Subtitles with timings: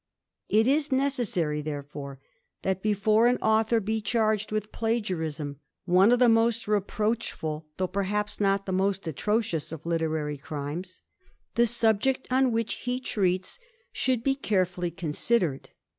[0.49, 2.19] It is necessary, therefore,
[2.63, 8.39] that before an authcnr b^ charged with plagiarism, one of the most reproachful* though, perhaps,
[8.39, 11.01] not the most atrocious of literary crime^y
[11.53, 13.59] the subject on which he treats
[13.91, 15.67] should be carefully cor^'" sidered.